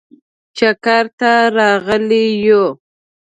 چکر 0.57 1.05
ته 1.19 1.31
راغلي 1.57 2.25
یو. 2.45 2.63